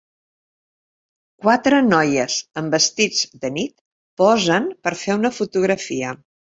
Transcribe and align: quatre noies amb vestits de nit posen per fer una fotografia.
quatre 1.45 1.83
noies 1.91 2.39
amb 2.63 2.79
vestits 2.79 3.23
de 3.45 3.55
nit 3.61 3.77
posen 4.25 4.71
per 4.85 4.99
fer 5.07 5.23
una 5.23 5.37
fotografia. 5.41 6.21